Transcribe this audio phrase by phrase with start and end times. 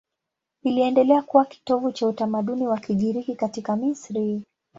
[0.63, 4.43] Iliendelea kuwa kitovu cha utamaduni wa Kigiriki katika Misri.